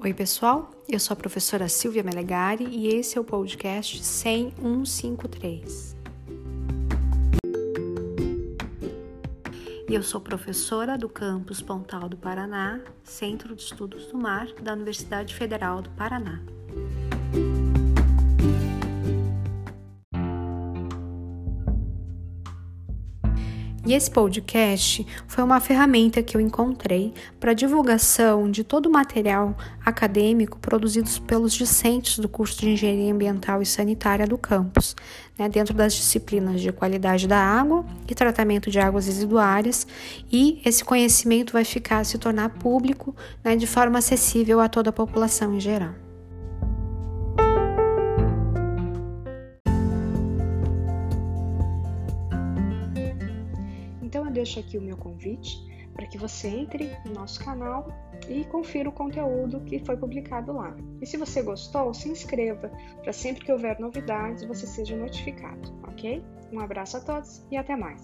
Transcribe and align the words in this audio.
Oi, 0.00 0.14
pessoal. 0.14 0.70
Eu 0.88 1.00
sou 1.00 1.12
a 1.12 1.16
professora 1.16 1.68
Silvia 1.68 2.04
Melegari 2.04 2.64
e 2.64 2.86
esse 2.86 3.18
é 3.18 3.20
o 3.20 3.24
podcast 3.24 4.00
10153. 4.00 5.96
E 9.88 9.94
eu 9.94 10.02
sou 10.04 10.20
professora 10.20 10.96
do 10.96 11.08
campus 11.08 11.60
Pontal 11.60 12.08
do 12.08 12.16
Paraná, 12.16 12.80
Centro 13.02 13.56
de 13.56 13.62
Estudos 13.62 14.06
do 14.06 14.16
Mar 14.16 14.46
da 14.62 14.72
Universidade 14.72 15.34
Federal 15.34 15.82
do 15.82 15.90
Paraná. 15.90 16.40
E 23.86 23.94
esse 23.94 24.10
podcast 24.10 25.06
foi 25.26 25.42
uma 25.42 25.60
ferramenta 25.60 26.22
que 26.22 26.36
eu 26.36 26.40
encontrei 26.40 27.14
para 27.38 27.54
divulgação 27.54 28.50
de 28.50 28.62
todo 28.62 28.86
o 28.86 28.92
material 28.92 29.56
acadêmico 29.84 30.58
produzidos 30.58 31.18
pelos 31.18 31.54
discentes 31.54 32.18
do 32.18 32.28
curso 32.28 32.60
de 32.60 32.70
Engenharia 32.70 33.12
Ambiental 33.12 33.62
e 33.62 33.66
Sanitária 33.66 34.26
do 34.26 34.36
campus, 34.36 34.94
né, 35.38 35.48
dentro 35.48 35.72
das 35.72 35.94
disciplinas 35.94 36.60
de 36.60 36.72
qualidade 36.72 37.26
da 37.26 37.38
água 37.38 37.84
e 38.08 38.14
tratamento 38.14 38.70
de 38.70 38.78
águas 38.78 39.06
residuárias, 39.06 39.86
e 40.30 40.60
esse 40.64 40.84
conhecimento 40.84 41.52
vai 41.52 41.64
ficar 41.64 42.04
se 42.04 42.18
tornar 42.18 42.50
público 42.50 43.14
né, 43.42 43.56
de 43.56 43.66
forma 43.66 43.98
acessível 44.00 44.60
a 44.60 44.68
toda 44.68 44.90
a 44.90 44.92
população 44.92 45.54
em 45.54 45.60
geral. 45.60 46.07
Então 54.08 54.24
eu 54.24 54.32
deixo 54.32 54.58
aqui 54.58 54.78
o 54.78 54.80
meu 54.80 54.96
convite 54.96 55.62
para 55.92 56.06
que 56.06 56.16
você 56.16 56.48
entre 56.48 56.96
no 57.04 57.12
nosso 57.12 57.44
canal 57.44 57.88
e 58.26 58.42
confira 58.44 58.88
o 58.88 58.92
conteúdo 58.92 59.60
que 59.60 59.84
foi 59.84 59.98
publicado 59.98 60.52
lá. 60.52 60.74
E 61.02 61.04
se 61.06 61.18
você 61.18 61.42
gostou, 61.42 61.92
se 61.92 62.08
inscreva 62.08 62.72
para 63.02 63.12
sempre 63.12 63.44
que 63.44 63.52
houver 63.52 63.78
novidades 63.78 64.44
você 64.46 64.66
seja 64.66 64.96
notificado, 64.96 65.78
ok? 65.86 66.24
Um 66.50 66.58
abraço 66.58 66.96
a 66.96 67.00
todos 67.00 67.44
e 67.50 67.56
até 67.58 67.76
mais! 67.76 68.02